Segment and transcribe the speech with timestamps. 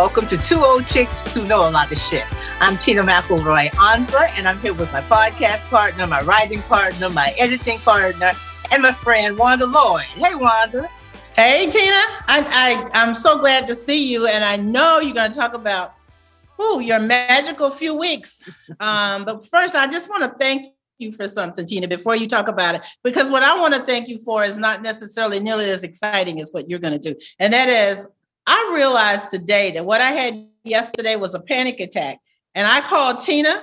[0.00, 2.24] welcome to Two Old Chicks Who Know a Lot of Shit.
[2.58, 7.34] I'm Tina McElroy Ansa, and I'm here with my podcast partner, my writing partner, my
[7.38, 8.32] editing partner,
[8.70, 10.04] and my friend Wanda Lloyd.
[10.04, 10.88] Hey, Wanda.
[11.36, 12.00] Hey, Tina.
[12.26, 15.52] I, I, I'm so glad to see you, and I know you're going to talk
[15.52, 15.92] about
[16.58, 18.42] ooh, your magical few weeks.
[18.80, 22.48] Um, but first, I just want to thank you for something, Tina, before you talk
[22.48, 25.84] about it, because what I want to thank you for is not necessarily nearly as
[25.84, 27.20] exciting as what you're going to do.
[27.38, 28.08] And that is,
[28.50, 32.18] I realized today that what I had yesterday was a panic attack.
[32.56, 33.62] And I called Tina.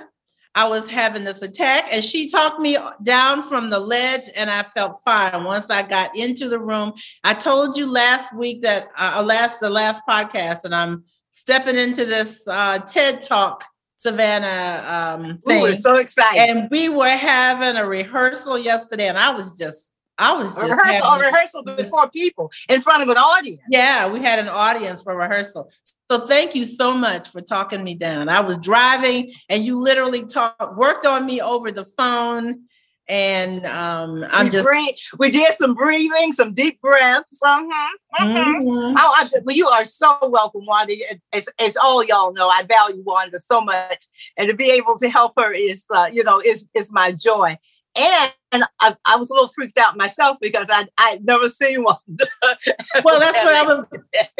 [0.54, 4.62] I was having this attack, and she talked me down from the ledge, and I
[4.62, 6.94] felt fine once I got into the room.
[7.22, 12.06] I told you last week that uh, last the last podcast, and I'm stepping into
[12.06, 13.62] this uh, TED Talk
[13.96, 15.60] Savannah um, thing.
[15.60, 16.40] Ooh, we're so excited.
[16.40, 19.87] And we were having a rehearsal yesterday, and I was just,
[20.18, 23.60] I was just rehearsal, a rehearsal before people in front of an audience.
[23.70, 25.70] Yeah, we had an audience for rehearsal.
[26.10, 28.28] So thank you so much for talking me down.
[28.28, 32.64] I was driving, and you literally talked, worked on me over the phone
[33.08, 37.40] and um, I'm we just breathe, we did some breathing, some deep breaths.
[37.42, 37.88] Uh-huh,
[38.20, 38.44] uh-huh.
[38.44, 38.96] Mm-hmm.
[38.98, 40.94] Oh, I, well, you are so welcome, Wanda.
[41.32, 44.04] As, as all y'all know, I value Wanda so much,
[44.36, 47.56] and to be able to help her is, uh, you know, is is my joy.
[47.96, 51.82] And, and I, I, was a little freaked out myself because I I'd never seen
[51.82, 51.96] one.
[52.08, 53.84] well, that's what I was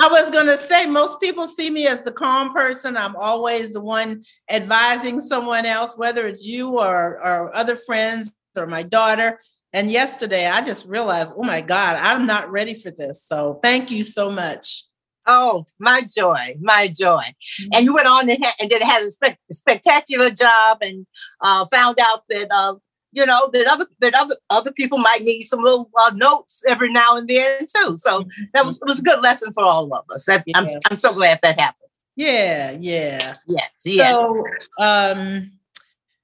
[0.00, 0.86] I was gonna say.
[0.86, 2.96] Most people see me as the calm person.
[2.96, 8.66] I'm always the one advising someone else, whether it's you or or other friends or
[8.66, 9.40] my daughter.
[9.72, 13.22] And yesterday I just realized, oh my God, I'm not ready for this.
[13.22, 14.84] So thank you so much.
[15.26, 17.22] Oh, my joy, my joy.
[17.22, 17.68] Mm-hmm.
[17.74, 21.06] And you went on and, ha- and did had a spe- spectacular job and
[21.42, 22.76] uh, found out that, uh,
[23.12, 26.92] you know, that other that other other people might need some little uh, notes every
[26.92, 27.96] now and then too.
[27.96, 28.42] So mm-hmm.
[28.54, 30.24] that was it was a good lesson for all of us.
[30.26, 30.58] That, yeah.
[30.58, 31.90] I'm I'm so glad that happened.
[32.16, 33.36] Yeah, yeah.
[33.46, 34.14] Yes, yes.
[34.14, 34.44] So
[34.80, 35.52] um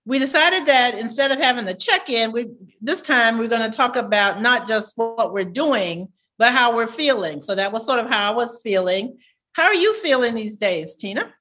[0.07, 2.51] we decided that instead of having the check-in, we
[2.81, 6.87] this time we're going to talk about not just what we're doing, but how we're
[6.87, 7.41] feeling.
[7.41, 9.17] So that was sort of how I was feeling.
[9.53, 11.33] How are you feeling these days, Tina?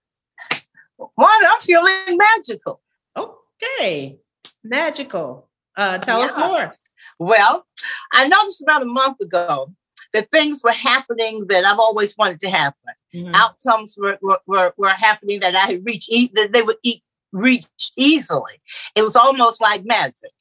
[0.96, 2.80] One, I'm feeling magical.
[3.18, 4.18] Okay,
[4.64, 5.50] magical.
[5.76, 6.26] Uh, tell yeah.
[6.26, 6.72] us more.
[7.20, 7.66] Well,
[8.12, 9.74] I noticed about a month ago
[10.14, 12.94] that things were happening that I've always wanted to happen.
[13.14, 13.34] Mm-hmm.
[13.34, 18.62] Outcomes were, were, were, happening that I had reached, that they would eat reached easily.
[18.96, 20.32] It was almost like magic.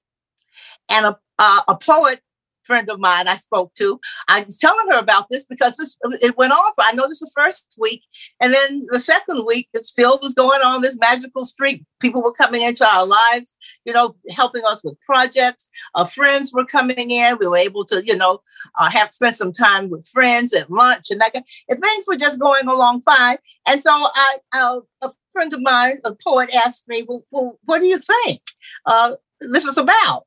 [0.90, 2.20] And a, uh, a poet
[2.64, 6.36] friend of mine I spoke to, I was telling her about this because this it
[6.36, 8.02] went on for I noticed the first week,
[8.40, 11.84] and then the second week it still was going on this magical streak.
[12.00, 15.68] People were coming into our lives, you know, helping us with projects.
[15.94, 17.38] Our friends were coming in.
[17.38, 18.40] We were able to, you know,
[18.78, 21.32] uh, have spent some time with friends at lunch and that.
[21.32, 21.44] kind.
[21.68, 23.38] And things were just going along fine.
[23.66, 27.80] And so I, uh, a friend of mine, a poet, asked me, "Well, well what
[27.80, 28.42] do you think
[28.86, 30.26] uh, this is about?"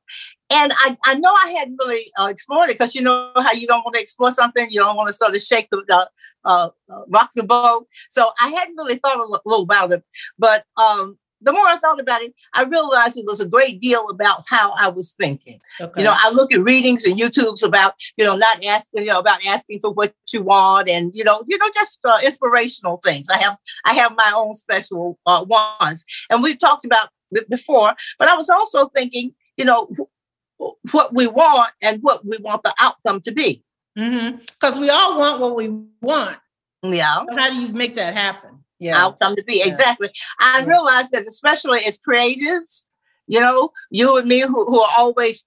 [0.50, 3.66] And I, I know I hadn't really uh, explored it because you know how you
[3.66, 5.82] don't want to explore something, you don't want to sort of shake the,
[6.44, 7.86] uh, uh, rock the boat.
[8.10, 10.04] So I hadn't really thought a little about it.
[10.38, 14.08] But um, the more I thought about it, I realized it was a great deal
[14.08, 15.60] about how I was thinking.
[15.80, 15.92] Okay.
[16.00, 19.18] You know, I look at readings and YouTubes about, you know, not asking, you know,
[19.18, 23.28] about asking for what you want and, you know, you know, just uh, inspirational things.
[23.28, 27.94] I have, I have my own special uh, ones and we've talked about it before,
[28.18, 29.88] but I was also thinking, you know,
[30.58, 33.62] what we want and what we want the outcome to be.
[33.94, 34.10] Because
[34.74, 34.80] mm-hmm.
[34.80, 35.68] we all want what we
[36.00, 36.38] want.
[36.82, 37.24] Yeah.
[37.28, 38.64] So how do you make that happen?
[38.78, 39.02] Yeah.
[39.02, 39.58] Outcome to be.
[39.58, 39.68] Yeah.
[39.68, 40.10] Exactly.
[40.38, 40.66] I yeah.
[40.66, 42.84] realize that especially as creatives,
[43.26, 45.44] you know, you and me who, who are always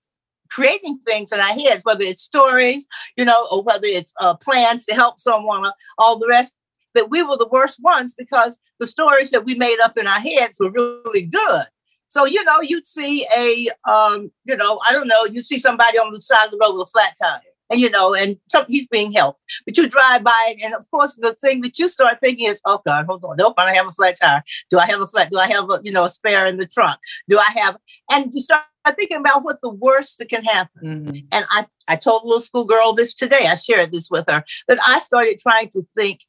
[0.50, 4.86] creating things in our heads, whether it's stories, you know, or whether it's uh, plans
[4.88, 6.54] to help someone, all the rest,
[6.96, 10.20] that we were the worst ones because the stories that we made up in our
[10.20, 11.66] heads were really good.
[12.10, 15.98] So, you know, you'd see a, um, you know, I don't know, you see somebody
[15.98, 17.42] on the side of the road with a flat tire.
[17.72, 21.18] And you know, and some, he's being helped, but you drive by, and of course,
[21.18, 23.88] the thing that you start thinking is, "Oh God, hold on, nope, I don't have
[23.88, 24.44] a flat tire.
[24.72, 25.30] Do I have a flat?
[25.30, 26.98] Do I have a, you know, a spare in the trunk?
[27.28, 27.78] Do I have?"
[28.12, 28.64] And you start
[28.98, 30.82] thinking about what the worst that can happen.
[30.84, 31.18] Mm-hmm.
[31.32, 33.46] And I, I told a little schoolgirl this today.
[33.48, 36.22] I shared this with her that I started trying to think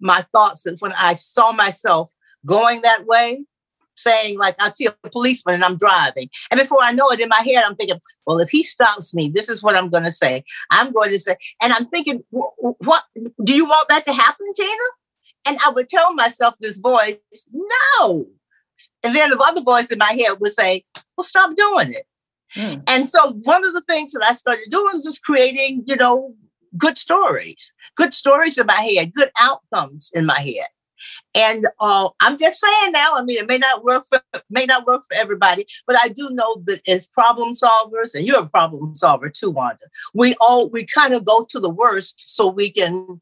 [0.00, 2.10] my thoughts, that when I saw myself
[2.46, 3.44] going that way,
[3.96, 6.28] saying like I see a policeman and I'm driving.
[6.50, 9.30] And before I know it in my head, I'm thinking, well, if he stops me,
[9.34, 10.44] this is what I'm going to say.
[10.70, 13.02] I'm going to say, and I'm thinking, what
[13.44, 14.70] do you want that to happen, Tina?
[15.46, 17.16] And I would tell myself this voice,
[17.52, 18.26] no.
[19.02, 20.84] And then the other voice in my head would say,
[21.16, 22.06] well, stop doing it.
[22.54, 22.82] Mm.
[22.88, 26.34] And so one of the things that I started doing was just creating, you know,
[26.76, 30.66] good stories, good stories in my head, good outcomes in my head.
[31.36, 33.14] And uh, I'm just saying now.
[33.14, 36.30] I mean, it may not work for may not work for everybody, but I do
[36.30, 39.84] know that as problem solvers, and you're a problem solver too, Wanda.
[40.14, 43.20] We all we kind of go to the worst so we can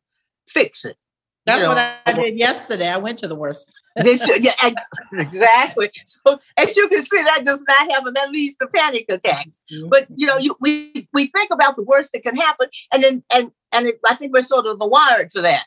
[0.49, 0.97] fix it.
[1.45, 1.75] That's you know?
[1.75, 2.89] what I did yesterday.
[2.89, 3.75] I went to the worst.
[4.03, 4.39] Did you?
[4.41, 4.71] Yeah,
[5.13, 5.91] exactly.
[6.07, 8.15] So as you can see, that does not happen.
[8.15, 9.61] That leads to panic attacks.
[9.73, 9.89] Mm-hmm.
[9.89, 13.25] But you know, you we we think about the worst that can happen, and then
[13.33, 15.67] and and it, I think we're sort of wired to that.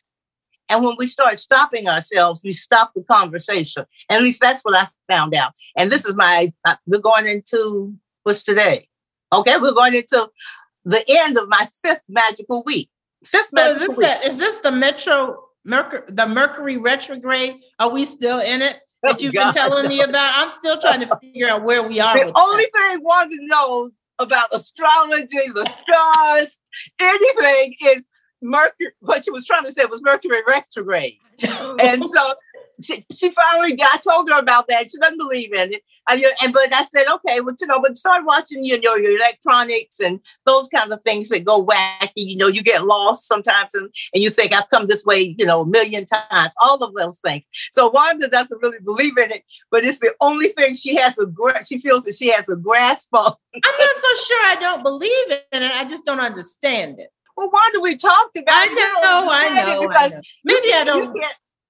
[0.69, 3.85] And when we start stopping ourselves, we stop the conversation.
[4.09, 5.53] at least that's what I found out.
[5.77, 8.87] And this is my uh, we're going into what's today?
[9.31, 10.29] Okay, we're going into
[10.85, 12.89] the end of my fifth magical week.
[13.25, 14.07] Fifth so magical is this week.
[14.07, 17.57] A, is this the Metro Mercury, the Mercury retrograde.
[17.79, 18.79] Are we still in it?
[19.05, 20.33] Oh, that you've been telling me about.
[20.35, 22.13] I'm still trying to figure out where we are.
[22.15, 22.89] The only that.
[22.89, 26.57] thing Wanda knows about astrology, the stars,
[26.99, 28.05] anything is
[28.41, 28.91] Mercury.
[28.99, 32.33] What she was trying to say was Mercury retrograde, and so
[32.81, 34.91] she, she finally got, I told her about that.
[34.91, 35.83] She doesn't believe in it.
[36.09, 39.17] And, and but I said, okay, well, you know, but start watching you know your
[39.17, 42.11] electronics and those kind of things that go wacky.
[42.15, 45.45] You know, you get lost sometimes and, and you think I've come this way, you
[45.45, 47.45] know, a million times, all of those things.
[47.71, 51.27] So Wanda doesn't really believe in it, but it's the only thing she has a
[51.65, 53.33] she feels that she has a grasp on.
[53.55, 55.71] I'm not so sure I don't believe in it.
[55.73, 57.09] I just don't understand it.
[57.37, 60.21] Well, Wanda, we talked about I know, I know, I know.
[60.43, 61.15] Maybe you, I don't.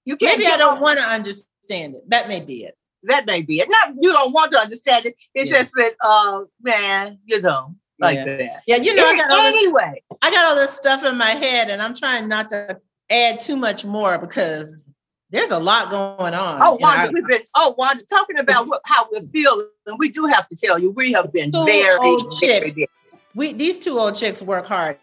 [0.05, 0.39] You can't.
[0.39, 2.09] Maybe I don't want to understand it.
[2.09, 2.77] That may be it.
[3.03, 3.67] That may be it.
[3.69, 5.15] Not you don't want to understand it.
[5.35, 5.57] It's yeah.
[5.57, 8.23] just that, uh, man, you know, like yeah.
[8.23, 8.61] that.
[8.65, 9.03] Yeah, you know.
[9.03, 12.29] I got anyway, this, I got all this stuff in my head, and I'm trying
[12.29, 12.79] not to
[13.09, 14.87] add too much more because
[15.31, 16.61] there's a lot going on.
[16.63, 17.41] Oh, Wanda, we've been.
[17.55, 19.67] Oh, Wanda, talking about what, how we're feeling,
[19.97, 21.97] we do have to tell you we have been very,
[22.41, 22.87] very, very.
[23.35, 24.97] We these two old chicks work hard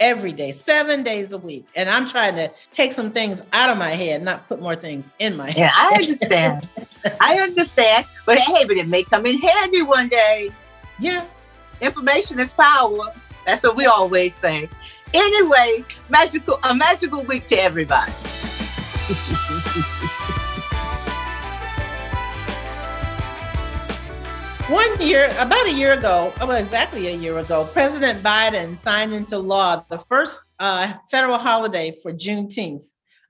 [0.00, 1.66] every day, seven days a week.
[1.76, 5.12] And I'm trying to take some things out of my head, not put more things
[5.18, 5.56] in my head.
[5.58, 6.68] Yeah, I understand.
[7.20, 8.06] I understand.
[8.26, 10.50] But hey, but it may come in handy one day.
[10.98, 11.24] Yeah.
[11.80, 13.12] Information is power.
[13.46, 14.68] That's what we always say.
[15.12, 18.12] Anyway, magical a magical week to everybody.
[24.68, 29.12] One year, about a year ago, oh, well, exactly a year ago, President Biden signed
[29.12, 32.86] into law the first uh, federal holiday for Juneteenth.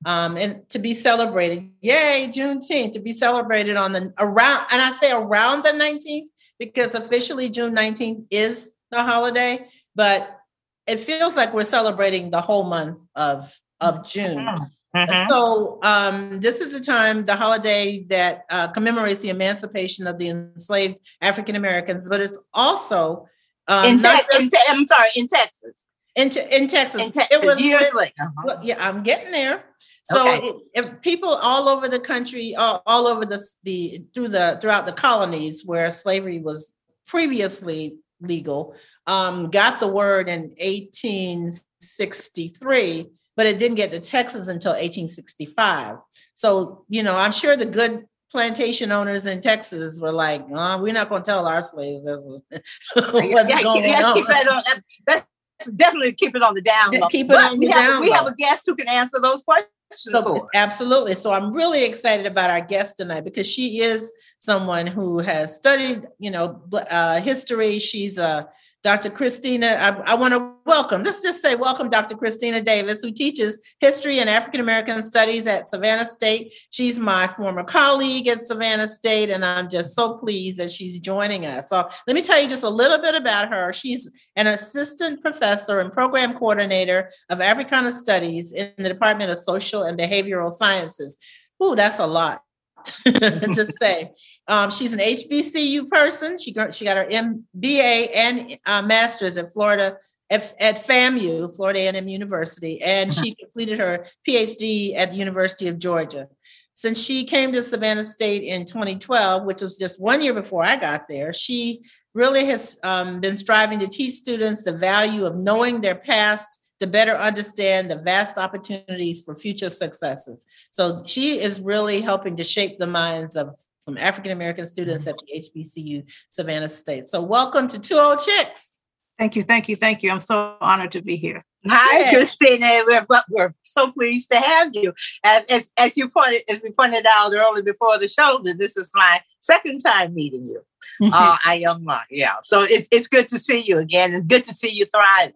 [0.06, 4.92] Um, and to be celebrated, yay, Juneteenth, to be celebrated on the around, and I
[4.92, 6.28] say around the 19th
[6.60, 9.66] because officially June 19th is the holiday,
[9.96, 10.38] but
[10.86, 14.46] it feels like we're celebrating the whole month of, of June.
[14.94, 15.30] Mm-hmm.
[15.30, 20.28] So um, this is the time, the holiday that uh, commemorates the emancipation of the
[20.28, 23.26] enslaved African Americans, but it's also
[23.66, 25.86] um, in, te- in te- I'm sorry, in Texas.
[26.14, 28.12] In, te- in Texas, in it was years later.
[28.20, 28.58] Uh-huh.
[28.62, 29.64] Yeah, I'm getting there.
[30.04, 30.46] So okay.
[30.46, 34.84] it, it, people all over the country, all, all over the the through the throughout
[34.84, 36.74] the colonies where slavery was
[37.06, 38.74] previously legal,
[39.06, 45.96] um, got the word in 1863 but it didn't get to Texas until 1865.
[46.34, 50.92] So, you know, I'm sure the good plantation owners in Texas were like, oh, we're
[50.92, 52.04] not going to tell our slaves
[52.94, 54.62] what's going yeah, on.
[55.06, 55.26] That
[55.56, 57.08] that's definitely keep it on the down low.
[57.08, 59.20] Keep it but on we the have, down We have a guest who can answer
[59.20, 59.70] those questions.
[59.92, 61.14] So, absolutely.
[61.14, 66.02] So I'm really excited about our guest tonight because she is someone who has studied,
[66.18, 67.78] you know, uh, history.
[67.78, 68.48] She's a
[68.84, 69.08] Dr.
[69.08, 72.18] Christina, I, I want to welcome, let's just say welcome Dr.
[72.18, 76.52] Christina Davis, who teaches history and African American studies at Savannah State.
[76.68, 81.46] She's my former colleague at Savannah State, and I'm just so pleased that she's joining
[81.46, 81.70] us.
[81.70, 83.72] So let me tell you just a little bit about her.
[83.72, 89.82] She's an assistant professor and program coordinator of Africana Studies in the Department of Social
[89.82, 91.16] and Behavioral Sciences.
[91.62, 92.42] Ooh, that's a lot.
[93.04, 94.12] to say.
[94.48, 96.36] Um, she's an HBCU person.
[96.38, 99.96] She got, she got her MBA and uh, master's at Florida
[100.30, 103.34] at, at FAMU, Florida A&M University, and she uh-huh.
[103.40, 106.28] completed her PhD at the University of Georgia.
[106.74, 110.76] Since she came to Savannah State in 2012, which was just one year before I
[110.76, 111.82] got there, she
[112.14, 116.90] really has um, been striving to teach students the value of knowing their past to
[116.90, 120.44] better understand the vast opportunities for future successes.
[120.70, 125.16] So she is really helping to shape the minds of some African American students at
[125.16, 127.06] the HBCU Savannah State.
[127.06, 128.80] So welcome to Two Old Chicks.
[129.18, 130.10] Thank you, thank you, thank you.
[130.10, 131.42] I'm so honored to be here.
[131.66, 132.82] Hi, Christina.
[132.86, 134.92] We're, we're so pleased to have you.
[135.24, 138.76] As, as, as you pointed, as we pointed out early before the show, that this
[138.76, 140.60] is my second time meeting you.
[141.12, 142.34] uh, I am, uh, yeah.
[142.42, 145.32] So it's it's good to see you again, and good to see you thriving.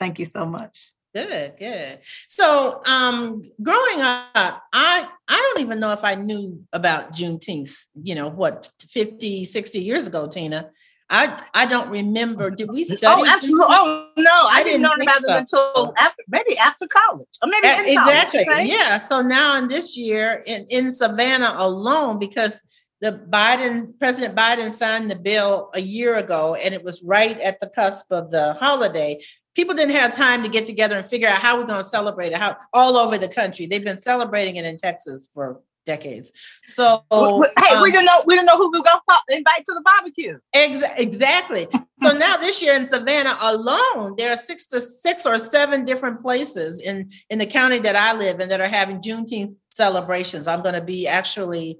[0.00, 0.92] Thank you so much.
[1.14, 1.98] Good, good.
[2.28, 8.14] So, um, growing up, I I don't even know if I knew about Juneteenth, you
[8.14, 10.70] know, what 50, 60 years ago, Tina.
[11.10, 12.50] I I don't remember.
[12.50, 13.22] Did we study?
[13.22, 13.66] Oh, absolutely.
[13.68, 15.32] Oh no, I, I didn't, know about so.
[15.32, 18.44] it until after maybe after college, or maybe exactly.
[18.44, 18.98] College, Yeah.
[18.98, 22.62] So now in this year in in Savannah alone, because
[23.00, 27.58] the Biden President Biden signed the bill a year ago, and it was right at
[27.58, 29.20] the cusp of the holiday
[29.54, 32.32] people didn't have time to get together and figure out how we're going to celebrate
[32.32, 33.66] it how all over the country.
[33.66, 36.30] They've been celebrating it in texas for decades.
[36.64, 39.74] So hey um, we don't know we don't know who we're going to invite to
[39.74, 40.38] the barbecue.
[40.52, 41.66] Ex- exactly.
[42.00, 46.20] So now this year in savannah alone there are six to six or seven different
[46.20, 50.46] places in in the county that i live in that are having juneteenth celebrations.
[50.46, 51.78] I'm going to be actually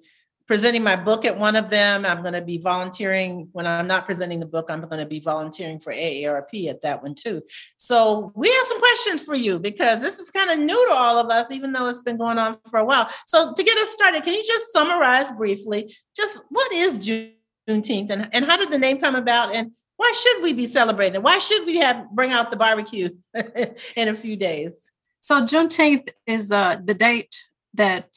[0.51, 2.05] presenting my book at one of them.
[2.05, 4.67] I'm going to be volunteering when I'm not presenting the book.
[4.69, 7.41] I'm going to be volunteering for AARP at that one too.
[7.77, 11.19] So we have some questions for you because this is kind of new to all
[11.19, 13.09] of us, even though it's been going on for a while.
[13.29, 18.29] So to get us started, can you just summarize briefly just what is Juneteenth and,
[18.33, 21.23] and how did the name come about and why should we be celebrating?
[21.23, 23.11] Why should we have bring out the barbecue
[23.95, 24.91] in a few days?
[25.21, 27.37] So Juneteenth is uh, the date
[27.75, 28.09] that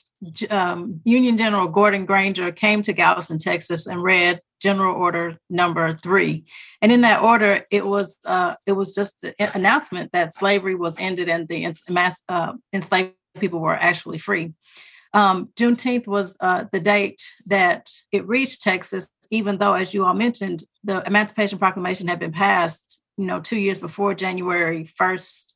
[0.50, 6.46] um, Union General Gordon Granger came to Galveston, Texas, and read General Order Number Three.
[6.82, 11.00] And in that order, it was uh, it was just an announcement that slavery was
[11.00, 14.54] ended and the mass, uh, enslaved people were actually free.
[15.14, 20.14] Um, Juneteenth was uh, the date that it reached Texas, even though, as you all
[20.14, 25.54] mentioned, the Emancipation Proclamation had been passed, you know, two years before January 1st,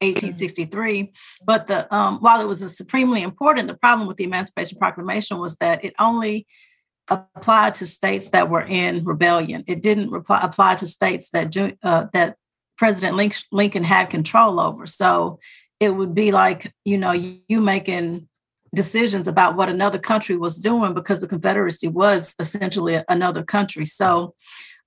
[0.00, 1.12] 1863.
[1.44, 5.56] But the um, while it was supremely important, the problem with the Emancipation Proclamation was
[5.56, 6.46] that it only
[7.08, 9.64] applied to states that were in rebellion.
[9.66, 12.36] It didn't reply, apply to states that uh, that
[12.76, 13.16] President
[13.52, 14.86] Lincoln had control over.
[14.86, 15.38] So
[15.80, 18.28] it would be like you know you making
[18.74, 23.86] decisions about what another country was doing because the Confederacy was essentially another country.
[23.86, 24.34] So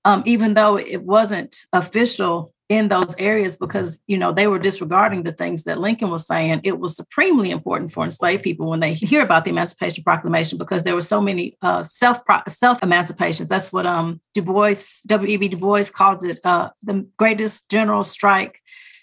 [0.04, 5.24] um, even though it wasn't official in those areas because you know they were disregarding
[5.24, 6.60] the things that Lincoln was saying.
[6.62, 10.84] It was supremely important for enslaved people when they hear about the Emancipation Proclamation because
[10.84, 13.48] there were so many uh, self self emancipations.
[13.48, 15.32] That's what um, Du Bois W.
[15.32, 15.36] E.
[15.36, 15.48] B.
[15.48, 18.60] Du Bois called it uh, the greatest general strike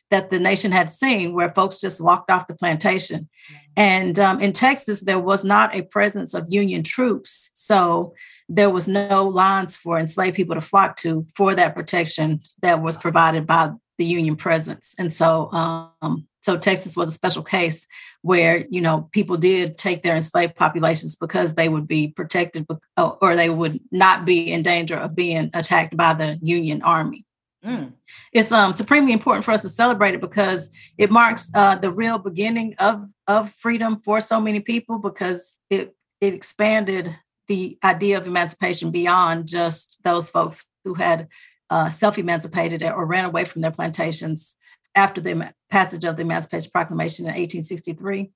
[0.10, 3.28] that the nation had seen, where folks just walked off the plantation.
[3.76, 8.14] And um, in Texas, there was not a presence of Union troops, so
[8.50, 12.96] there was no lines for enslaved people to flock to for that protection that was
[12.98, 14.94] provided by the Union presence.
[14.98, 17.88] And so, um, so Texas was a special case
[18.22, 22.66] where you know people did take their enslaved populations because they would be protected
[22.98, 27.26] or they would not be in danger of being attacked by the Union Army.
[27.66, 27.94] Mm.
[28.32, 32.18] It's um, supremely important for us to celebrate it because it marks uh, the real
[32.18, 37.14] beginning of of freedom for so many people because it it expanded
[37.48, 41.28] the idea of emancipation beyond just those folks who had
[41.70, 44.56] uh, self emancipated or ran away from their plantations
[44.96, 48.32] after the passage of the Emancipation Proclamation in 1863.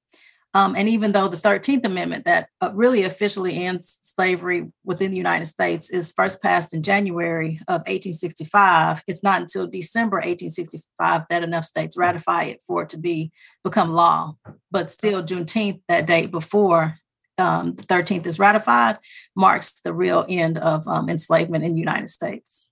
[0.53, 5.17] Um, and even though the 13th Amendment, that uh, really officially ends slavery within the
[5.17, 11.43] United States, is first passed in January of 1865, it's not until December 1865 that
[11.43, 13.31] enough states ratify it for it to be
[13.63, 14.35] become law.
[14.69, 16.97] But still, Juneteenth, that date before
[17.37, 18.99] um, the 13th is ratified,
[19.35, 22.65] marks the real end of um, enslavement in the United States.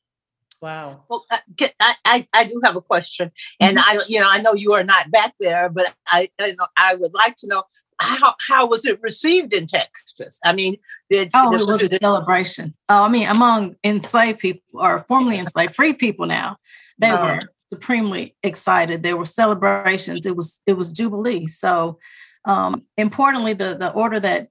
[0.61, 1.03] Wow.
[1.09, 1.37] Well, uh,
[1.79, 3.97] I, I, I do have a question, and mm-hmm.
[3.97, 6.95] I you know I know you are not back there, but I you know, I
[6.95, 7.63] would like to know
[7.99, 10.37] how how was it received in Texas?
[10.43, 10.77] I mean,
[11.09, 12.75] did oh it was a celebration?
[12.89, 16.57] Oh, I mean, among enslaved people or formerly enslaved free people now,
[16.97, 17.47] they were uh-huh.
[17.67, 19.01] supremely excited.
[19.01, 20.25] There were celebrations.
[20.25, 21.47] It was it was jubilee.
[21.47, 21.99] So
[22.45, 24.49] um, importantly, the the order that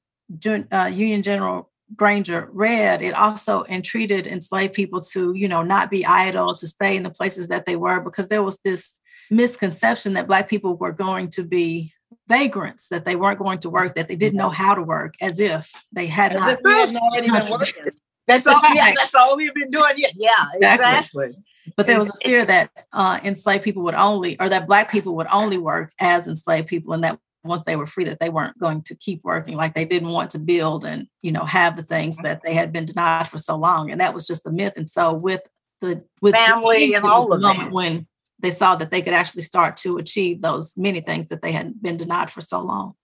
[0.72, 6.04] uh, Union General Granger read, it also entreated enslaved people to, you know, not be
[6.04, 10.26] idle, to stay in the places that they were, because there was this misconception that
[10.26, 11.90] Black people were going to be
[12.26, 15.40] vagrants, that they weren't going to work, that they didn't know how to work, as
[15.40, 17.92] if they had as not already been working.
[18.26, 18.60] That's all.
[18.74, 19.92] Yeah, that's all we've been doing.
[19.96, 20.98] Yeah, exactly.
[20.98, 21.44] exactly.
[21.74, 25.16] But there was a fear that uh, enslaved people would only, or that Black people
[25.16, 27.18] would only work as enslaved people, and that
[27.48, 30.30] once they were free that they weren't going to keep working like they didn't want
[30.30, 32.24] to build and you know have the things mm-hmm.
[32.24, 34.90] that they had been denied for so long and that was just a myth and
[34.90, 35.48] so with
[35.80, 37.72] the with family and all of moment that.
[37.72, 38.06] when
[38.40, 41.80] they saw that they could actually start to achieve those many things that they had
[41.82, 42.94] been denied for so long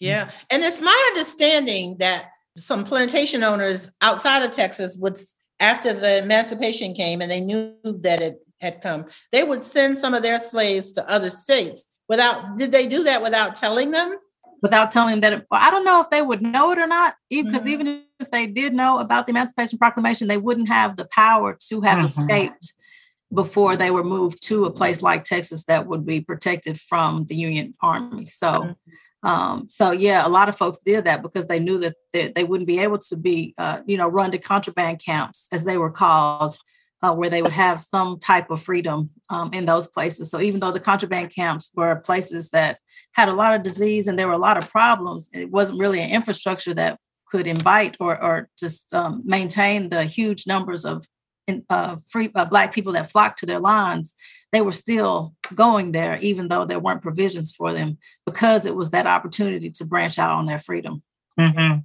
[0.00, 5.18] yeah and it's my understanding that some plantation owners outside of texas would
[5.60, 10.14] after the emancipation came and they knew that it had come they would send some
[10.14, 14.18] of their slaves to other states without did they do that without telling them?
[14.60, 17.14] Without telling them that well, I don't know if they would know it or not,
[17.30, 17.68] because mm-hmm.
[17.68, 21.80] even if they did know about the Emancipation Proclamation, they wouldn't have the power to
[21.80, 22.22] have mm-hmm.
[22.22, 22.74] escaped
[23.32, 27.34] before they were moved to a place like Texas that would be protected from the
[27.34, 28.26] Union Army.
[28.26, 29.28] So, mm-hmm.
[29.28, 32.44] um, so yeah, a lot of folks did that because they knew that they, they
[32.44, 35.90] wouldn't be able to be, uh, you know, run to contraband camps as they were
[35.90, 36.58] called,
[37.02, 40.30] uh, where they would have some type of freedom um, in those places.
[40.30, 42.78] So even though the contraband camps were places that
[43.12, 46.00] had a lot of disease and there were a lot of problems, it wasn't really
[46.00, 51.04] an infrastructure that could invite or, or just um, maintain the huge numbers of
[51.70, 54.14] uh, free uh, black people that flocked to their lines,
[54.52, 58.90] they were still going there, even though there weren't provisions for them, because it was
[58.90, 61.02] that opportunity to branch out on their freedom.
[61.38, 61.80] Mm-hmm.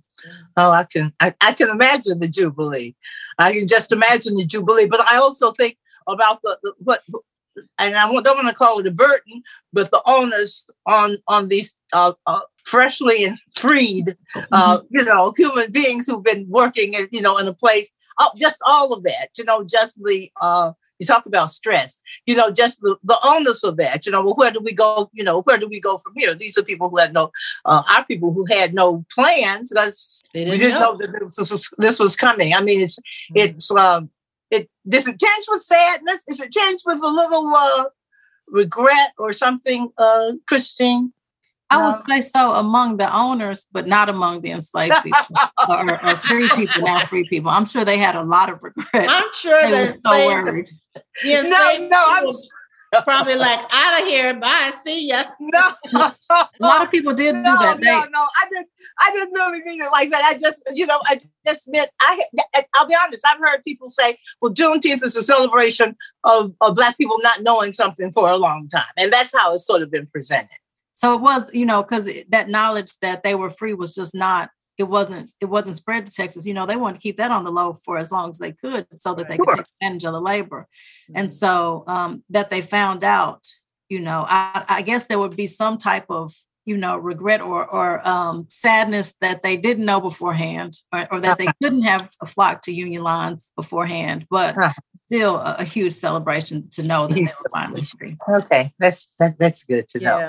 [0.58, 2.96] Oh, I can I, I can imagine the jubilee.
[3.38, 4.88] I can just imagine the jubilee.
[4.88, 5.78] But I also think
[6.08, 7.02] about the, the what,
[7.78, 11.74] and I don't want to call it a burden, but the onus on on these
[11.94, 14.16] uh, uh, freshly and freed,
[14.52, 14.86] uh, mm-hmm.
[14.92, 18.60] you know, human beings who've been working, in, you know, in a place oh, just
[18.66, 22.82] all of that, you know, just the, uh, you talk about stress, you know, just
[22.82, 25.58] the, the onus of that, you know, well, where do we go, you know, where
[25.58, 26.34] do we go from here?
[26.34, 27.32] These are people who had no,
[27.66, 31.50] uh, our people who had no plans because didn't we didn't know, know that this
[31.50, 32.54] was, this was coming.
[32.54, 33.38] I mean, it's, mm-hmm.
[33.38, 34.10] it's, um,
[34.50, 36.24] it, does it change with sadness?
[36.28, 37.86] Is it change with a little, uh,
[38.48, 41.14] regret or something, uh, Christine?
[41.70, 45.26] I would say so among the owners, but not among the enslaved people
[45.68, 47.50] or, or, free people, now free people.
[47.50, 49.08] I'm sure they had a lot of regret.
[49.10, 50.70] I'm sure they were so worried.
[51.24, 52.28] No, no, I'm
[53.04, 54.34] probably like out of here.
[54.40, 55.24] Bye, see ya.
[55.40, 56.16] No, a
[56.60, 57.80] lot of people did no, do that.
[57.80, 58.68] No, they, no, I didn't.
[59.00, 60.24] I didn't really mean it like that.
[60.24, 61.90] I just, you know, I just meant.
[62.02, 62.20] I.
[62.76, 63.24] I'll be honest.
[63.26, 67.74] I've heard people say, "Well, Juneteenth is a celebration of, of Black people not knowing
[67.74, 70.58] something for a long time," and that's how it's sort of been presented.
[70.98, 74.50] So it was, you know, because that knowledge that they were free was just not,
[74.80, 76.48] it wasn't, it wasn't spread to Texas.
[76.48, 78.52] You know, they wanted to keep that on the low for as long as they
[78.52, 79.46] could so that they sure.
[79.46, 80.68] could take advantage of the labor.
[81.12, 81.20] Mm-hmm.
[81.20, 83.46] And so um, that they found out,
[83.90, 86.34] you know, I, I, guess there would be some type of,
[86.66, 91.38] you know, regret or or um, sadness that they didn't know beforehand, or, or that
[91.38, 94.26] they couldn't have flocked to union lines beforehand.
[94.32, 94.58] But
[95.06, 98.18] still, a, a, huge celebration to know that they were finally free.
[98.28, 100.28] Okay, that's that, that's good to know.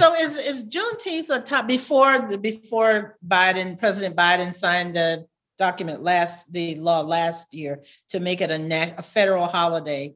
[0.00, 5.26] So is is Juneteenth a top before the before Biden President Biden signed the
[5.58, 10.14] document last the law last year to make it a, a federal holiday?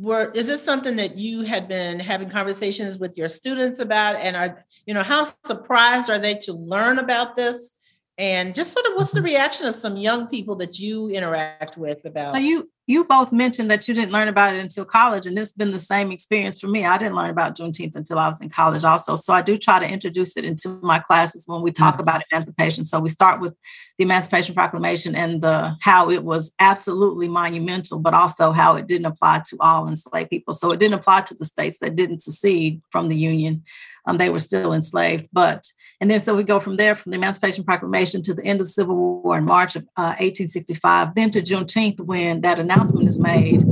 [0.00, 4.34] Were is this something that you had been having conversations with your students about, and
[4.34, 7.72] are you know how surprised are they to learn about this?
[8.18, 9.26] And just sort of what's the mm-hmm.
[9.26, 12.32] reaction of some young people that you interact with about?
[12.32, 15.52] So you you both mentioned that you didn't learn about it until college, and it's
[15.52, 16.84] been the same experience for me.
[16.84, 19.16] I didn't learn about Juneteenth until I was in college, also.
[19.16, 22.02] So I do try to introduce it into my classes when we talk mm-hmm.
[22.02, 22.84] about emancipation.
[22.84, 23.54] So we start with
[23.96, 29.06] the Emancipation Proclamation and the how it was absolutely monumental, but also how it didn't
[29.06, 30.52] apply to all enslaved people.
[30.52, 33.62] So it didn't apply to the states that didn't secede from the Union;
[34.04, 35.64] um, they were still enslaved, but
[36.00, 38.66] and then so we go from there, from the Emancipation Proclamation to the end of
[38.66, 43.18] the Civil War in March of uh, 1865, then to Juneteenth when that announcement is
[43.18, 43.62] made.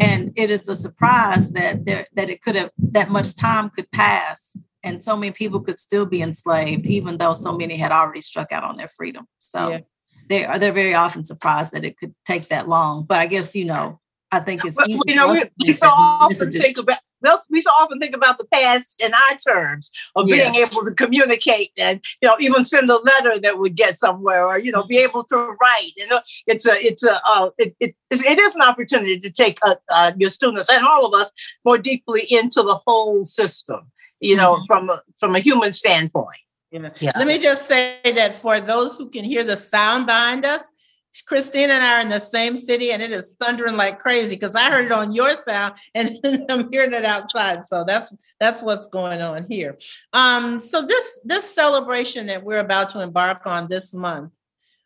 [0.00, 3.90] And it is a surprise that there that it could have that much time could
[3.90, 8.20] pass and so many people could still be enslaved, even though so many had already
[8.20, 9.26] struck out on their freedom.
[9.38, 9.80] So yeah.
[10.28, 13.04] they are they're very often surprised that it could take that long.
[13.04, 16.52] But I guess you know, I think it's well, you know we, we so often
[16.52, 16.98] think about
[17.50, 21.70] we so often think about the past in our terms of being able to communicate
[21.80, 24.98] and you know even send a letter that would get somewhere or you know be
[24.98, 28.62] able to write you know it's a it's a uh, it, it, it is an
[28.62, 31.30] opportunity to take uh, uh, your students and all of us
[31.64, 34.64] more deeply into the whole system you know mm-hmm.
[34.64, 36.38] from a, from a human standpoint
[36.72, 36.90] yeah.
[37.00, 37.12] yeah.
[37.16, 40.62] Let me just say that for those who can hear the sound behind us,
[41.26, 44.54] Christine and I are in the same city and it is thundering like crazy because
[44.54, 46.18] I heard it on your sound and
[46.50, 47.66] I'm hearing it outside.
[47.66, 49.78] So that's that's what's going on here.
[50.12, 54.32] Um, so this this celebration that we're about to embark on this month,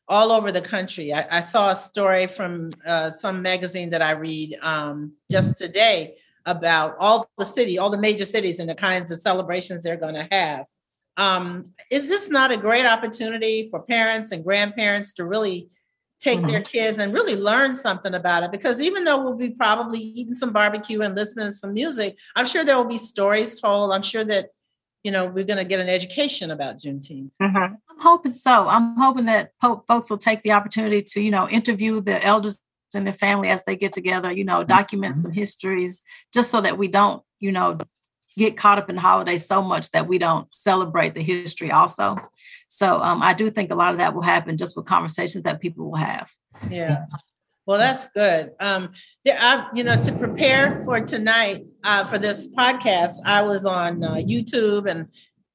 [0.08, 1.14] all over the country.
[1.14, 6.16] I, I saw a story from uh, some magazine that I read um, just today
[6.46, 10.14] about all the city, all the major cities, and the kinds of celebrations they're going
[10.14, 10.66] to have.
[11.16, 15.68] Um, is this not a great opportunity for parents and grandparents to really
[16.20, 16.48] take mm-hmm.
[16.48, 20.34] their kids and really learn something about it because even though we'll be probably eating
[20.34, 24.02] some barbecue and listening to some music i'm sure there will be stories told i'm
[24.02, 24.50] sure that
[25.02, 27.56] you know we're going to get an education about juneteenth mm-hmm.
[27.56, 31.48] i'm hoping so i'm hoping that po- folks will take the opportunity to you know
[31.48, 32.60] interview the elders
[32.94, 35.22] and their family as they get together you know document mm-hmm.
[35.22, 36.02] some histories
[36.32, 37.78] just so that we don't you know
[38.36, 42.16] get caught up in holidays so much that we don't celebrate the history also.
[42.68, 45.60] So um, I do think a lot of that will happen just with conversations that
[45.60, 46.30] people will have.
[46.70, 47.06] Yeah.
[47.66, 48.52] Well, that's good.
[48.58, 48.90] Um,
[49.24, 54.02] there, I, you know, to prepare for tonight uh, for this podcast, I was on
[54.02, 55.08] uh, YouTube and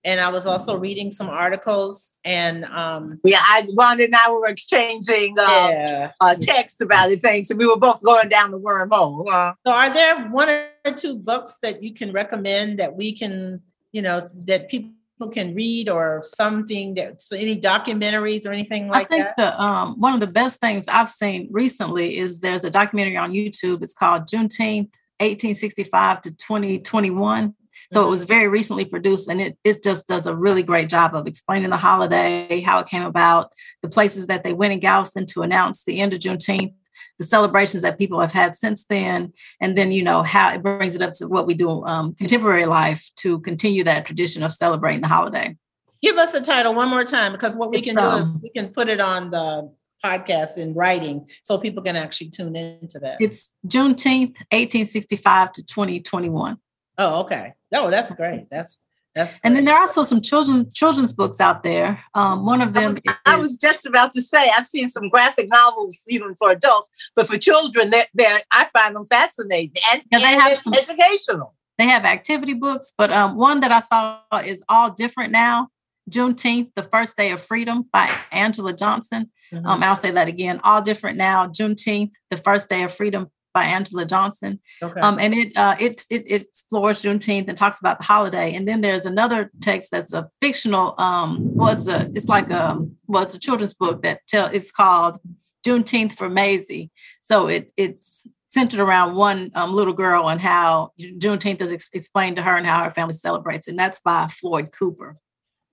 [0.06, 2.14] and I was also reading some articles.
[2.24, 6.12] And um, yeah, I Wanda and I were exchanging uh, yeah.
[6.22, 9.28] uh, text about the things, and we were both going down the wormhole.
[9.28, 13.62] Uh, so, are there one or two books that you can recommend that we can,
[13.92, 14.94] you know, that people
[15.32, 19.16] can read, or something that so any documentaries or anything like that?
[19.16, 19.58] I think that?
[19.58, 23.34] The, um, one of the best things I've seen recently is there's a documentary on
[23.34, 23.82] YouTube.
[23.82, 27.56] It's called Juneteenth, 1865 to 2021
[27.94, 31.16] so it was very recently produced and it, it just does a really great job
[31.16, 35.26] of explaining the holiday, how it came about, the places that they went in Galveston
[35.28, 36.74] to announce the end of Juneteenth,
[37.20, 40.96] the celebrations that people have had since then, and then, you know, how it brings
[40.96, 45.02] it up to what we do um, contemporary life to continue that tradition of celebrating
[45.02, 45.56] the holiday.
[46.02, 48.30] Give us the title one more time because what we it's, can do um, is
[48.42, 49.72] we can put it on the
[50.04, 53.18] podcast in writing so people can actually tune into that.
[53.20, 56.58] It's Juneteenth, 1865 to 2021.
[56.98, 57.54] Oh, okay.
[57.74, 58.48] Oh, that's great.
[58.50, 58.80] That's
[59.14, 59.42] that's great.
[59.44, 62.04] and then there are also some children children's books out there.
[62.14, 62.84] Um, one of them.
[62.84, 66.36] I was, is, I was, just about to say I've seen some graphic novels even
[66.36, 70.58] for adults, but for children, that they I find them fascinating and, yeah, they have
[70.58, 71.54] some, educational.
[71.78, 75.70] They have activity books, but um, one that I saw is all different now.
[76.10, 79.32] Juneteenth, the first day of freedom by Angela Johnson.
[79.52, 79.66] Mm-hmm.
[79.66, 80.60] Um, I'll say that again.
[80.64, 81.48] All different now.
[81.48, 84.60] Juneteenth, the first day of freedom by Angela Johnson.
[84.84, 85.00] Okay.
[85.00, 88.54] Um, and it, uh, it, it, it explores Juneteenth and talks about the holiday.
[88.54, 92.86] And then there's another text that's a fictional, um, well, it's a, it's like a,
[93.08, 95.20] well, it's a children's book that tell, it's called
[95.66, 96.92] Juneteenth for Mazie.
[97.22, 102.36] So it, it's centered around one um, little girl and how Juneteenth is ex- explained
[102.36, 103.70] to her and how her family celebrates.
[103.70, 105.16] And that's by Floyd Cooper.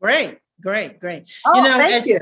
[0.00, 1.28] Great, great, great.
[1.44, 2.20] Oh, you know, thank you.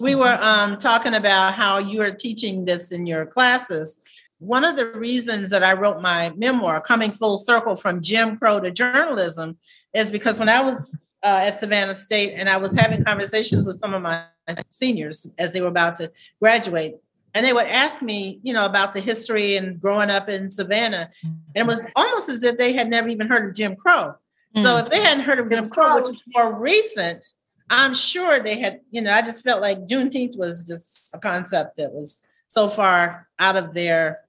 [0.00, 3.98] We were um, talking about how you are teaching this in your classes
[4.38, 8.60] one of the reasons that I wrote my memoir, Coming Full Circle from Jim Crow
[8.60, 9.58] to Journalism,
[9.94, 13.76] is because when I was uh, at Savannah State and I was having conversations with
[13.76, 14.24] some of my
[14.70, 16.96] seniors as they were about to graduate,
[17.34, 21.10] and they would ask me, you know, about the history and growing up in Savannah.
[21.22, 24.14] And it was almost as if they had never even heard of Jim Crow.
[24.54, 24.62] Mm-hmm.
[24.62, 27.26] So if they hadn't heard of Jim Crow, which was more recent,
[27.70, 31.76] I'm sure they had, you know, I just felt like Juneteenth was just a concept
[31.76, 34.20] that was so far out of their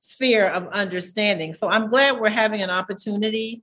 [0.00, 1.52] sphere of understanding.
[1.52, 3.62] So I'm glad we're having an opportunity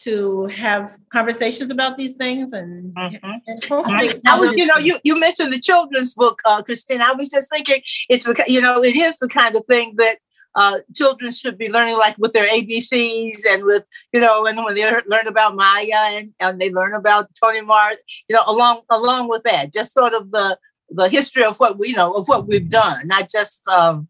[0.00, 3.16] to have conversations about these things and, mm-hmm.
[3.24, 3.58] and
[4.26, 7.02] I was, you know, you, you mentioned the children's book, uh, Christine.
[7.02, 10.18] I was just thinking it's the, you know, it is the kind of thing that
[10.54, 14.74] uh, children should be learning like with their ABCs and with, you know, and when
[14.74, 19.28] they learn about Maya and, and they learn about Toni Morrison, you know, along, along
[19.28, 20.58] with that, just sort of the,
[20.90, 24.08] the history of what we, you know, of what we've done, not just, um,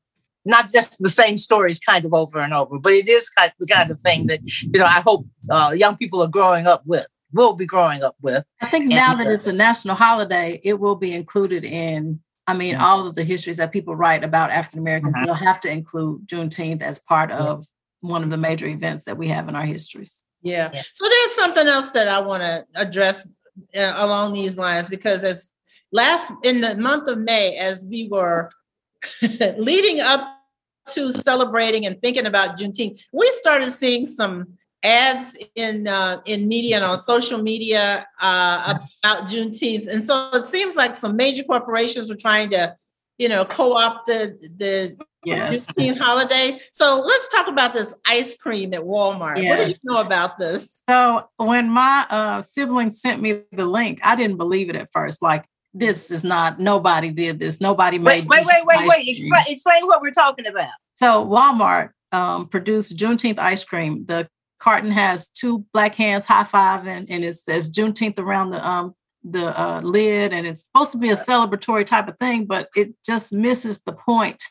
[0.49, 3.57] not just the same stories kind of over and over, but it is kind of
[3.61, 6.83] the kind of thing that, you know, I hope uh, young people are growing up
[6.87, 8.45] with, will be growing up with.
[8.63, 12.55] I think and, now that it's a national holiday, it will be included in, I
[12.55, 15.27] mean, all of the histories that people write about African Americans, mm-hmm.
[15.27, 17.67] they'll have to include Juneteenth as part of
[18.01, 20.25] one of the major events that we have in our histories.
[20.41, 20.71] Yeah.
[20.73, 20.83] yeah.
[20.95, 23.29] So there's something else that I want to address
[23.77, 25.51] uh, along these lines because as
[25.93, 28.51] last in the month of May, as we were
[29.59, 30.37] leading up
[30.95, 36.77] to celebrating and thinking about Juneteenth, we started seeing some ads in uh, in media
[36.77, 42.09] and on social media uh, about Juneteenth, and so it seems like some major corporations
[42.09, 42.77] were trying to,
[43.19, 45.67] you know, co-opt the the yes.
[45.67, 46.59] Juneteenth holiday.
[46.73, 49.43] So let's talk about this ice cream at Walmart.
[49.43, 49.59] Yes.
[49.59, 50.81] What do you know about this?
[50.89, 55.23] So when my uh, sibling sent me the link, I didn't believe it at first.
[55.23, 55.45] Like
[55.79, 57.61] this is not nobody did this.
[57.61, 58.89] Nobody made wait wait wait wait.
[58.89, 60.73] wait explain, explain, what we're talking about.
[60.95, 64.05] So walmart um, produced juneteenth ice cream.
[64.07, 68.67] The carton has two black hands high five and, and it says juneteenth around the
[68.67, 72.69] um the uh, lid and it's supposed to be a celebratory type of thing but
[72.77, 74.43] it just misses the point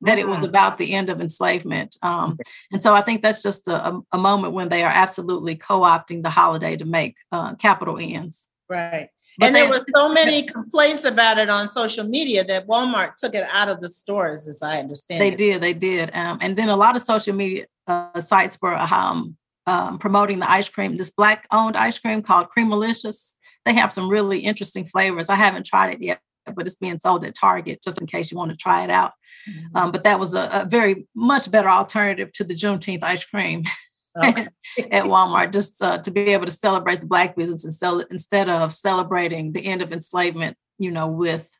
[0.00, 0.48] that it was mm.
[0.48, 1.96] about the end of enslavement.
[2.02, 2.38] Um,
[2.70, 6.30] and so i think that's just a, a, moment when they are absolutely co-opting the
[6.30, 8.50] holiday to make uh, capital ends.
[8.68, 13.16] Right but and there were so many complaints about it on social media that Walmart
[13.16, 15.20] took it out of the stores, as I understand.
[15.20, 15.38] They it.
[15.38, 19.36] did, they did, um, and then a lot of social media uh, sites were um,
[19.66, 23.36] um, promoting the ice cream, this black-owned ice cream called Creamalicious.
[23.64, 25.28] They have some really interesting flavors.
[25.28, 26.20] I haven't tried it yet,
[26.54, 29.12] but it's being sold at Target just in case you want to try it out.
[29.48, 29.76] Mm-hmm.
[29.76, 33.64] Um, but that was a, a, very much better alternative to the Juneteenth ice cream.
[34.24, 34.48] okay.
[34.90, 38.08] at Walmart just uh, to be able to celebrate the Black business and sell it
[38.10, 41.50] instead of celebrating the end of enslavement, you know, with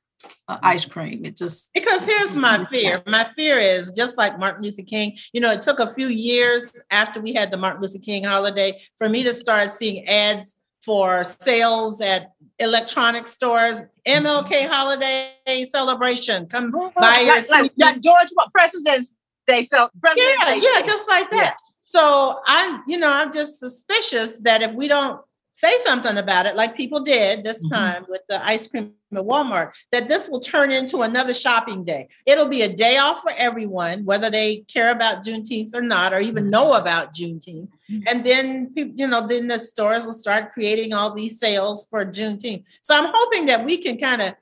[0.49, 1.25] uh, ice cream.
[1.25, 3.03] It just because here's my fear.
[3.07, 5.17] My fear is just like Martin Luther King.
[5.33, 8.81] You know, it took a few years after we had the Martin Luther King holiday
[8.99, 13.83] for me to start seeing ads for sales at electronic stores.
[14.07, 15.33] MLK holiday
[15.69, 16.47] celebration.
[16.47, 17.01] Come mm-hmm.
[17.01, 19.13] buy your like, like George President's
[19.49, 19.65] Day.
[19.65, 21.57] So President's yeah, Day yeah, just like that.
[21.87, 25.21] So I'm, you know, I'm just suspicious that if we don't
[25.53, 27.75] say something about it, like people did this mm-hmm.
[27.77, 32.09] time with the ice cream at Walmart, that this will turn into another shopping day.
[32.27, 36.19] It'll be a day off for everyone, whether they care about Juneteenth or not, or
[36.19, 37.69] even know about Juneteenth.
[37.89, 38.01] Mm-hmm.
[38.09, 42.65] And then, you know, then the stores will start creating all these sales for Juneteenth.
[42.83, 44.35] So I'm hoping that we can kind of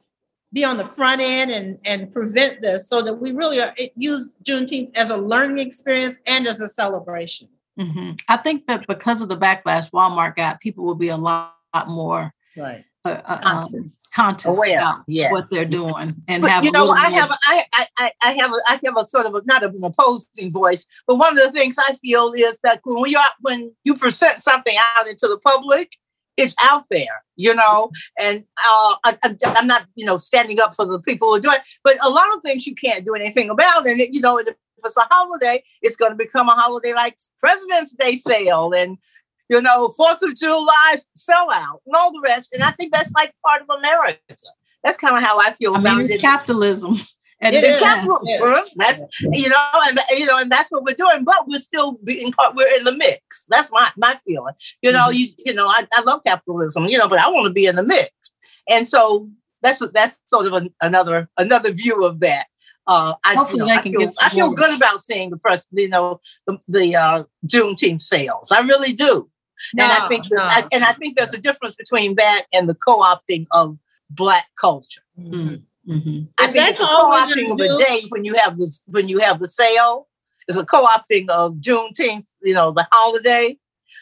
[0.55, 4.35] be on the front end and, and prevent this so that we really are, use
[4.45, 7.49] Juneteenth as a learning experience and as a celebration.
[7.79, 8.13] Mm-hmm.
[8.29, 11.89] I think that because of the backlash Walmart got, people will be a lot, lot
[11.89, 12.85] more right.
[13.05, 13.41] Uh, uh,
[13.75, 14.79] um, conscious Aware.
[14.79, 15.31] about yes.
[15.31, 17.65] what they're doing and but, have you know I have I,
[17.99, 21.17] I I have a, I have a sort of a, not an opposing voice but
[21.17, 24.75] one of the things I feel is that when we are when you present something
[24.97, 25.99] out into the public
[26.37, 29.17] it's out there you know and uh, I,
[29.57, 32.11] am not you know standing up for the people who are doing it but a
[32.11, 34.41] lot of things you can't do anything about and you know
[34.85, 38.99] if it's a holiday, it's going to become a holiday like President's Day sale and
[39.49, 42.51] you know Fourth of July sellout and all the rest.
[42.53, 44.19] And I think that's like part of America.
[44.83, 46.21] That's kind of how I feel I about mean, it's it.
[46.21, 46.97] capitalism.
[47.45, 48.65] And it is capitalism.
[48.77, 51.25] That's, you know, and you know, and that's what we're doing.
[51.25, 52.55] But we're still being part.
[52.55, 53.45] We're in the mix.
[53.49, 54.55] That's my my feeling.
[54.83, 55.15] You know, mm-hmm.
[55.15, 56.87] you you know, I, I love capitalism.
[56.87, 58.11] You know, but I want to be in the mix.
[58.69, 59.29] And so
[59.63, 62.47] that's that's sort of an, another another view of that.
[62.87, 66.21] Uh, I, you know, I, feel, I feel good about seeing the press, you know,
[66.47, 68.53] the, the uh, Juneteenth sales.
[68.53, 69.31] I really do.
[69.73, 70.43] No, and I think, no.
[70.43, 73.79] I, and I think there's a difference between that and the co-opting of
[74.11, 75.01] Black culture.
[75.19, 75.63] Mm-hmm.
[75.89, 76.25] Mm-hmm.
[76.39, 79.19] I think that's it's a co-opting of a day when you have this when you
[79.19, 80.09] have the sale.
[80.49, 83.59] It's a co-opting of Juneteenth, you know, the holiday.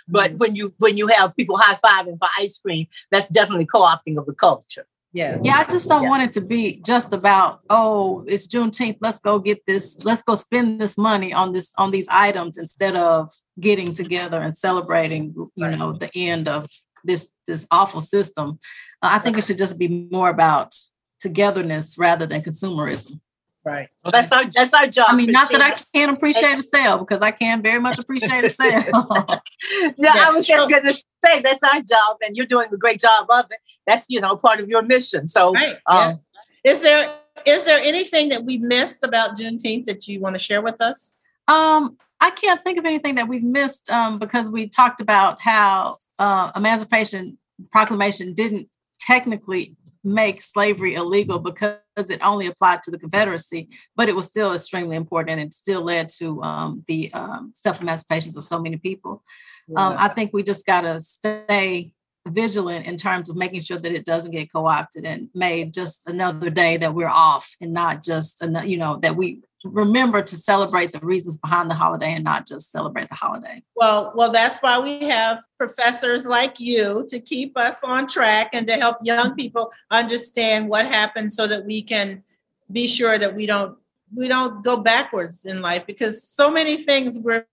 [0.08, 0.38] But mm-hmm.
[0.38, 4.26] when you when you have people high fiving for ice cream, that's definitely co-opting of
[4.26, 4.86] the culture.
[5.12, 5.38] Yeah.
[5.42, 5.56] Yeah.
[5.56, 6.08] I just don't yeah.
[6.08, 8.96] want it to be just about, oh, it's Juneteenth.
[9.00, 12.96] Let's go get this, let's go spend this money on this, on these items instead
[12.96, 16.66] of getting together and celebrating, you know, the end of
[17.04, 18.58] this this awful system.
[19.02, 20.74] Uh, I think it should just be more about
[21.22, 23.20] togetherness rather than consumerism.
[23.64, 23.88] Right.
[24.02, 25.06] Well, that's our that's our job.
[25.08, 28.44] I mean, not that I can't appreciate a sale because I can very much appreciate
[28.44, 28.90] a sale.
[28.92, 29.40] no,
[29.96, 30.14] yeah.
[30.16, 33.26] I was just going to say that's our job, and you're doing a great job
[33.30, 35.28] of it that's you know part of your mission.
[35.28, 35.76] So, right.
[35.86, 36.20] um,
[36.64, 36.72] yeah.
[36.72, 37.14] is there
[37.46, 41.12] is there anything that we missed about Juneteenth that you want to share with us?
[41.46, 45.96] Um, I can't think of anything that we've missed um, because we talked about how
[46.18, 47.38] uh, Emancipation
[47.70, 54.16] Proclamation didn't technically make slavery illegal because it only applied to the Confederacy, but it
[54.16, 58.44] was still extremely important and it still led to um, the um, self emancipations of
[58.44, 59.22] so many people.
[59.68, 59.86] Um, yeah.
[59.86, 61.92] Um, I think we just got to stay
[62.26, 66.50] vigilant in terms of making sure that it doesn't get co-opted and made just another
[66.50, 71.00] day that we're off and not just you know that we remember to celebrate the
[71.00, 73.62] reasons behind the holiday and not just celebrate the holiday.
[73.76, 78.66] Well well that's why we have professors like you to keep us on track and
[78.66, 82.22] to help young people understand what happened so that we can
[82.70, 83.76] be sure that we don't
[84.14, 87.46] we don't go backwards in life because so many things we're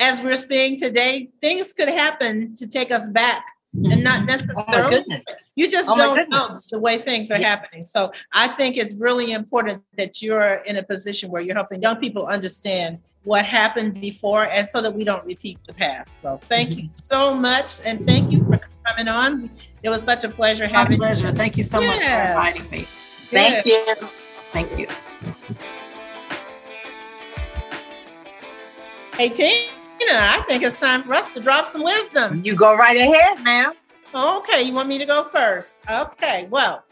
[0.00, 5.02] as we're seeing today things could happen to take us back and not oh necessarily
[5.10, 7.48] oh you just oh don't know the way things are yeah.
[7.48, 7.84] happening.
[7.84, 11.96] So i think it's really important that you're in a position where you're helping young
[11.96, 16.20] people understand what happened before and so that we don't repeat the past.
[16.20, 16.80] So thank mm-hmm.
[16.80, 19.50] you so much and thank you for coming on.
[19.82, 21.28] It was such a pleasure having My pleasure.
[21.28, 21.86] you thank you so yeah.
[21.88, 22.88] much for inviting me.
[23.30, 23.86] Thank you.
[24.52, 24.86] Thank you.
[29.16, 29.70] Hey team
[30.02, 32.42] I think it's time for us to drop some wisdom.
[32.44, 33.72] You go right ahead, ma'am.
[34.14, 35.80] Okay, you want me to go first?
[35.90, 36.84] Okay, well,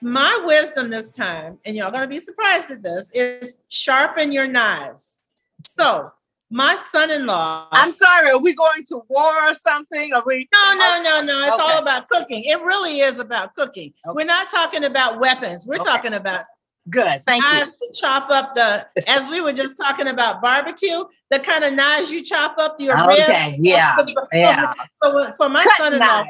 [0.00, 5.18] my wisdom this time, and y'all gonna be surprised at this, is sharpen your knives.
[5.66, 6.12] So,
[6.50, 7.68] my son-in-law.
[7.72, 10.14] I'm sorry, are we going to war or something?
[10.14, 10.48] Are we?
[10.52, 11.40] No, no, no, no.
[11.40, 11.62] It's okay.
[11.62, 12.44] all about cooking.
[12.44, 13.92] It really is about cooking.
[14.06, 14.14] Okay.
[14.14, 15.66] We're not talking about weapons.
[15.66, 15.84] We're okay.
[15.84, 16.44] talking about
[16.88, 17.22] Good.
[17.24, 17.90] Thank knives you.
[17.94, 22.22] chop up the, as we were just talking about barbecue, the kind of knives you
[22.22, 23.52] chop up your okay.
[23.52, 23.58] ribs.
[23.60, 23.96] Yeah.
[24.32, 24.72] yeah.
[25.02, 26.24] So, so my son-in-law,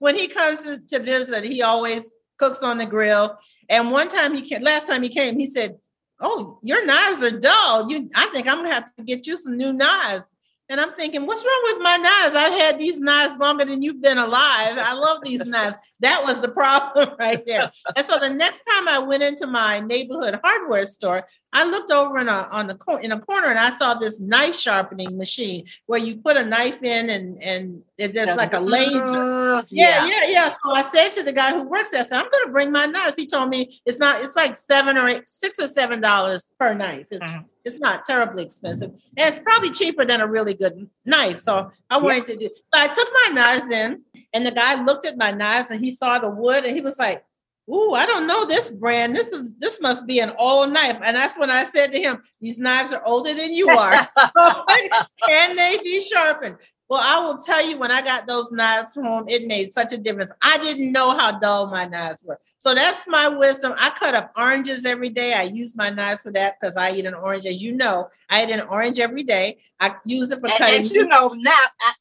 [0.00, 3.38] when he comes to visit, he always cooks on the grill.
[3.68, 5.78] And one time he came, last time he came, he said,
[6.20, 7.90] "Oh, your knives are dull.
[7.90, 10.32] You, I think I'm gonna have to get you some new knives."
[10.70, 12.36] And I'm thinking, what's wrong with my knives?
[12.36, 14.76] I've had these knives longer than you've been alive.
[14.78, 15.78] I love these knives.
[16.00, 17.70] That was the problem right there.
[17.96, 21.26] And so the next time I went into my neighborhood hardware store,
[21.58, 24.20] I looked over in a on the cor- in a corner and I saw this
[24.20, 28.60] knife sharpening machine where you put a knife in and and it just like a
[28.60, 29.64] laser.
[29.70, 30.50] Yeah, yeah, yeah.
[30.50, 32.86] So I said to the guy who works there, I said, I'm gonna bring my
[32.86, 33.16] knives.
[33.16, 36.74] He told me it's not, it's like seven or eight, six or seven dollars per
[36.74, 37.08] knife.
[37.10, 37.42] It's mm-hmm.
[37.64, 38.90] it's not terribly expensive.
[38.90, 41.40] And it's probably cheaper than a really good knife.
[41.40, 42.34] So I wanted yeah.
[42.34, 45.72] to do so I took my knives in and the guy looked at my knives
[45.72, 47.24] and he saw the wood and he was like,
[47.70, 49.14] Ooh, I don't know this brand.
[49.14, 50.98] This is this must be an old knife.
[51.04, 53.94] And that's when I said to him, These knives are older than you are.
[54.36, 54.64] So
[55.28, 56.56] can they be sharpened?
[56.88, 59.98] Well, I will tell you when I got those knives home, it made such a
[59.98, 60.32] difference.
[60.40, 62.40] I didn't know how dull my knives were.
[62.60, 63.74] So that's my wisdom.
[63.78, 65.32] I cut up oranges every day.
[65.32, 67.46] I use my knives for that because I eat an orange.
[67.46, 69.58] As you know, I eat an orange every day.
[69.80, 70.80] I use it for and, cutting.
[70.80, 71.52] As you know, now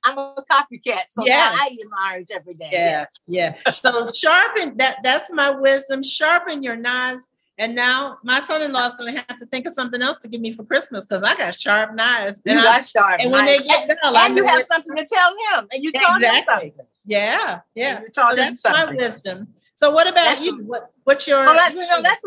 [0.06, 1.52] I, am a copycat, so yeah.
[1.54, 2.70] I eat my orange every day.
[2.72, 3.72] Yeah, yeah.
[3.72, 5.04] so sharpen that.
[5.04, 6.02] That's my wisdom.
[6.02, 7.22] Sharpen your knives.
[7.60, 10.42] And now my son-in-law is going to have to think of something else to give
[10.42, 12.42] me for Christmas because I got sharp knives.
[12.46, 13.20] You and got sharp.
[13.20, 13.24] Knives.
[13.24, 16.16] And when they get done, and you have something to tell him, and you tell
[16.16, 16.68] exactly.
[16.68, 16.86] him something.
[17.06, 18.02] Yeah, yeah.
[18.02, 19.48] You taught so that's my wisdom.
[19.76, 20.64] So what about that's you?
[20.66, 21.46] What, what's your?
[21.46, 22.24] Well, that, you know, that's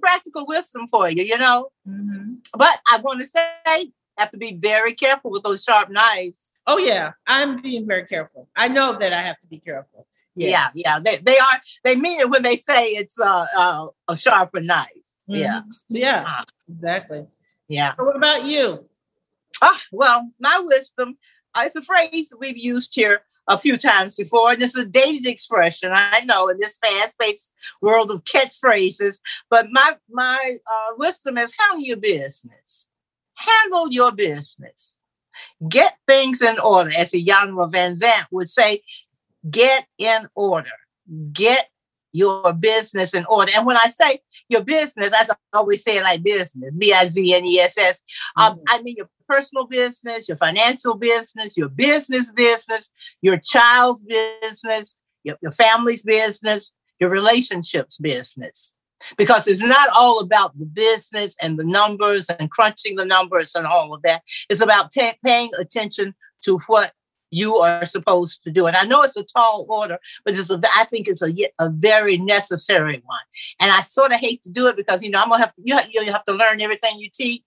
[0.00, 1.22] practical wisdom for you.
[1.22, 2.34] You know, mm-hmm.
[2.56, 6.52] but I want to say, have to be very careful with those sharp knives.
[6.66, 8.48] Oh yeah, I'm being very careful.
[8.56, 10.06] I know that I have to be careful.
[10.36, 11.00] Yeah, yeah, yeah.
[11.00, 11.60] They, they are.
[11.84, 14.88] They mean it when they say it's uh, uh, a sharper knife.
[15.30, 15.34] Mm-hmm.
[15.34, 17.26] Yeah, yeah, uh, exactly.
[17.68, 17.90] Yeah.
[17.90, 18.88] So what about you?
[19.62, 21.16] Ah, well, my wisdom.
[21.54, 24.84] Uh, it's a phrase that we've used here a few times before, and it's a
[24.84, 25.92] dated expression.
[25.92, 29.20] I know in this fast-paced world of catchphrases,
[29.50, 32.86] but my my uh, wisdom is handle your business.
[33.34, 34.98] Handle your business.
[35.68, 38.82] Get things in order, as Iyanla Vanzant would say.
[39.50, 40.70] Get in order.
[41.32, 41.68] Get
[42.14, 43.50] your business in order.
[43.56, 47.34] And when I say your business, I always say it like business, B I Z
[47.34, 48.00] N E S S.
[48.36, 48.62] Um, mm-hmm.
[48.68, 52.88] I mean your personal business, your financial business, your business business,
[53.20, 58.72] your child's business, your, your family's business, your relationships business.
[59.18, 63.66] Because it's not all about the business and the numbers and crunching the numbers and
[63.66, 64.22] all of that.
[64.48, 66.92] It's about t- paying attention to what
[67.34, 68.66] you are supposed to do.
[68.66, 71.68] And I know it's a tall order, but it's a, I think it's a, a
[71.68, 73.18] very necessary one.
[73.58, 75.54] And I sort of hate to do it because, you know, I'm going to have
[75.56, 77.42] to, you have, you have to learn everything you teach.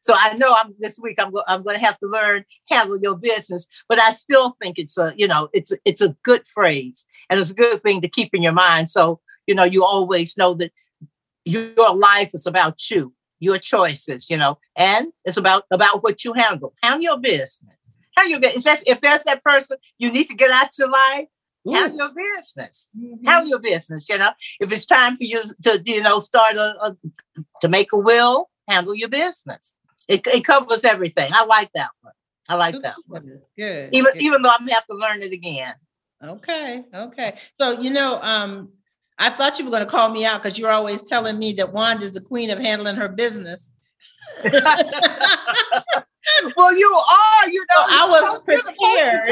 [0.00, 2.98] So I know I'm this week I'm, go, I'm going to have to learn handle
[3.00, 7.04] your business, but I still think it's a, you know, it's, it's a good phrase
[7.28, 8.90] and it's a good thing to keep in your mind.
[8.90, 10.72] So, you know, you always know that
[11.44, 16.32] your life is about you, your choices, you know, and it's about, about what you
[16.32, 16.74] handle.
[16.80, 17.81] Handle your business
[18.16, 18.64] Handle your business.
[18.64, 21.26] That's, if there's that person you need to get out your life,
[21.68, 21.72] Ooh.
[21.72, 22.88] handle your business.
[22.96, 23.26] Mm-hmm.
[23.26, 24.08] Handle your business.
[24.08, 26.96] You know, if it's time for you to, you know, start a, a
[27.60, 29.74] to make a will, handle your business.
[30.08, 31.30] It, it covers everything.
[31.32, 32.12] I like that one.
[32.48, 33.40] I like that one.
[33.56, 33.90] Good.
[33.92, 34.22] Even good.
[34.22, 35.74] even though I'm gonna have to learn it again.
[36.22, 36.84] Okay.
[36.94, 37.34] Okay.
[37.60, 38.70] So you know, um,
[39.18, 41.72] I thought you were going to call me out because you're always telling me that
[41.72, 43.70] Wanda is the queen of handling her business.
[46.56, 47.48] well, you are.
[47.48, 49.28] You know, I was prepared.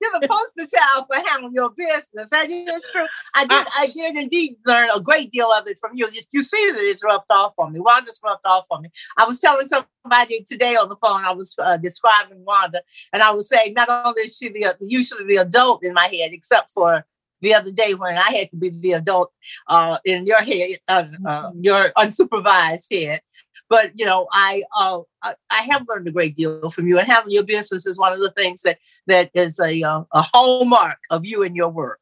[0.00, 2.28] You're the poster child for handling your business.
[2.30, 3.06] That is true.
[3.34, 3.52] I did.
[3.52, 6.08] I, I, did indeed learn a great deal of it from you.
[6.30, 7.80] You see that it's rubbed off on me.
[7.80, 8.90] Wanda's rubbed off on me.
[9.16, 11.24] I was telling somebody today on the phone.
[11.24, 15.26] I was uh, describing Wanda, and I was saying not only is she the, usually
[15.26, 17.06] the adult in my head, except for
[17.40, 19.32] the other day when I had to be the adult
[19.68, 23.20] uh, in your head, uh, uh, your unsupervised head.
[23.68, 27.06] But you know, I, uh, I, I have learned a great deal from you, and
[27.06, 30.98] having your business is one of the things that that is a uh, a hallmark
[31.10, 32.00] of you and your work.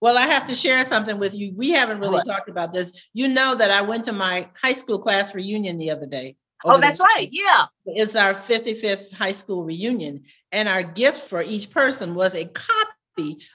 [0.00, 1.52] Well, I have to share something with you.
[1.56, 2.26] We haven't really what?
[2.26, 3.08] talked about this.
[3.14, 6.36] You know that I went to my high school class reunion the other day.
[6.64, 7.28] Oh, that's right.
[7.30, 7.66] Yeah.
[7.84, 10.24] It's our 55th high school reunion.
[10.50, 12.90] And our gift for each person was a copy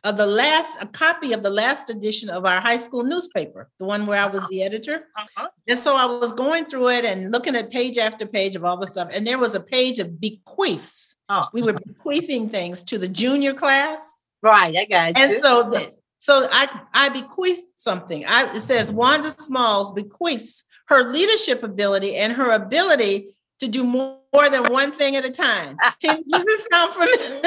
[0.03, 3.86] of the last a copy of the last edition of our high school newspaper, the
[3.86, 5.07] one where I was the editor.
[5.18, 5.49] Uh-huh.
[5.68, 8.78] And so I was going through it and looking at page after page of all
[8.78, 9.10] the stuff.
[9.14, 11.16] And there was a page of bequeaths.
[11.30, 11.45] Oh.
[11.53, 14.18] We were bequeathing things to the junior class.
[14.41, 15.24] Right, I got and you.
[15.36, 18.26] And so the, so I I bequeath something.
[18.28, 24.18] I it says Wanda Smalls bequeaths her leadership ability and her ability to do more,
[24.34, 25.77] more than one thing at a time.
[26.01, 27.41] Does this sound familiar?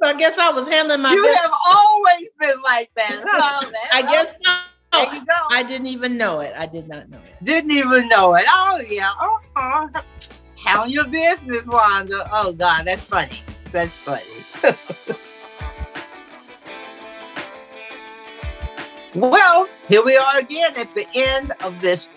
[0.00, 1.12] so I guess I was handling my.
[1.12, 1.40] You business.
[1.40, 3.24] have always been like that.
[3.30, 3.70] Huh?
[3.92, 4.52] I guess so.
[4.92, 5.32] There you go.
[5.52, 6.52] I didn't even know it.
[6.58, 7.44] I did not know it.
[7.44, 8.44] Didn't even know it.
[8.48, 9.10] Oh yeah.
[9.20, 10.02] Uh-huh.
[10.56, 12.28] Handle your business, Wanda.
[12.32, 13.40] Oh God, that's funny.
[13.72, 14.24] That's funny.
[19.14, 22.08] well, here we are again at the end of this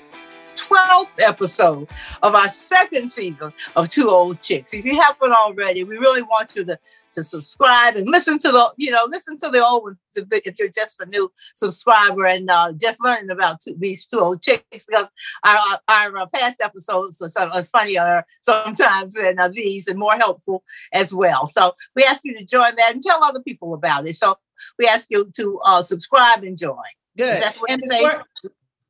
[0.74, 1.88] 12th episode
[2.24, 4.74] of our second season of Two Old Chicks.
[4.74, 6.80] If you haven't already, we really want you to
[7.13, 10.67] to subscribe and listen to the, you know, listen to the old ones if, you're
[10.67, 15.07] just a new subscriber and uh, just learning about two, these two old chicks because
[15.43, 20.15] our, our, our past episodes are, so, are funnier sometimes than uh, these and more
[20.15, 21.45] helpful as well.
[21.45, 24.15] So we ask you to join that and tell other people about it.
[24.15, 24.39] So
[24.80, 26.78] we ask you to uh, subscribe and join.
[27.15, 27.43] Good.
[27.69, 28.26] and before,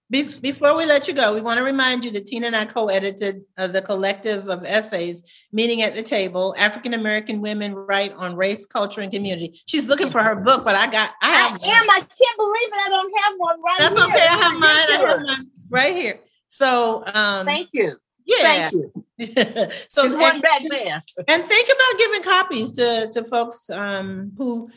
[0.10, 3.44] before we let you go, we want to remind you that Tina and I co-edited
[3.58, 8.66] uh, the collective of essays, "Meeting at the Table: African American Women Write on Race,
[8.66, 11.60] Culture, and Community." She's looking for her book, but I got, I have.
[11.64, 11.90] I am.
[11.90, 12.78] I can't believe it.
[12.86, 14.06] I don't have one right That's here.
[14.06, 14.28] okay.
[14.28, 14.64] I have mine.
[14.64, 16.20] I have mine right here.
[16.50, 17.96] So, um, thank you.
[18.26, 18.70] Yeah.
[18.70, 18.92] Thank you.
[19.90, 21.02] so There's one back there.
[21.28, 24.70] and think about giving copies to to folks um, who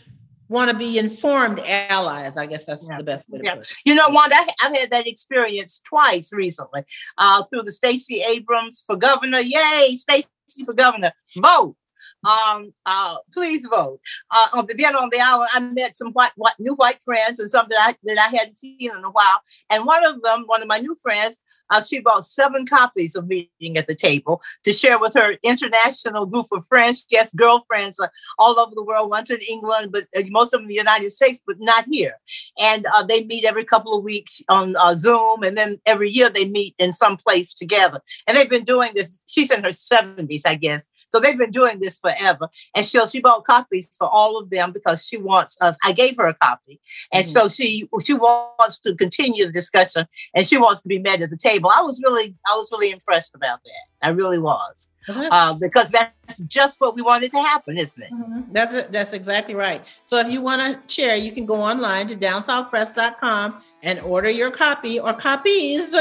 [0.48, 2.36] want to be informed allies.
[2.36, 2.98] I guess that's yeah.
[2.98, 3.54] the best way to yeah.
[3.56, 3.76] put it.
[3.84, 6.84] You know, Wanda, I've had that experience twice recently
[7.18, 9.40] uh, through the Stacey Abrams for governor.
[9.40, 10.28] Yay, Stacey
[10.64, 11.12] for governor.
[11.36, 11.76] Vote.
[12.24, 14.00] Um, uh, please vote.
[14.30, 17.38] Uh, on the then on the island, I met some white, white, new white friends
[17.38, 19.40] and some that I that I hadn't seen in a while.
[19.70, 21.40] And one of them, one of my new friends,
[21.70, 26.26] uh, she bought seven copies of Meeting at the Table to share with her international
[26.26, 27.04] group of friends.
[27.12, 28.08] Has girlfriends uh,
[28.38, 31.10] all over the world, once in England, but uh, most of them in the United
[31.12, 32.14] States, but not here.
[32.58, 36.28] And uh, they meet every couple of weeks on uh, Zoom, and then every year
[36.28, 38.00] they meet in some place together.
[38.26, 39.20] And they've been doing this.
[39.26, 40.86] She's in her 70s, I guess.
[41.08, 42.48] So they've been doing this forever.
[42.74, 45.76] And she she bought copies for all of them because she wants us.
[45.84, 46.80] I gave her a copy,
[47.12, 47.30] and mm-hmm.
[47.30, 51.30] so she she wants to continue the discussion, and she wants to be met at
[51.30, 51.70] the table.
[51.72, 54.06] I was really I was really impressed about that.
[54.06, 54.88] I really was.
[55.08, 55.28] Mm-hmm.
[55.30, 58.12] Uh, because that's just what we wanted to happen, isn't it?
[58.12, 58.52] Mm-hmm.
[58.52, 58.92] That's it.
[58.92, 59.84] That's exactly right.
[60.02, 64.50] So if you want to share, you can go online to downsouthpress.com and order your
[64.50, 65.94] copy or copies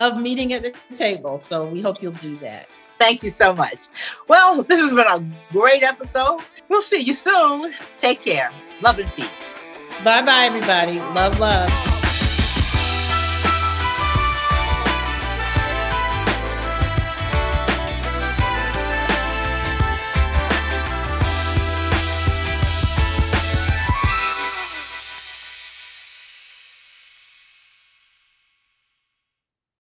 [0.00, 1.40] of Meeting at the Table.
[1.40, 2.68] So we hope you'll do that.
[3.02, 3.88] Thank you so much.
[4.28, 5.18] Well, this has been a
[5.50, 6.38] great episode.
[6.68, 7.74] We'll see you soon.
[7.98, 8.52] Take care.
[8.80, 9.56] Love and peace.
[10.04, 11.00] Bye bye, everybody.
[11.00, 11.91] Love, love.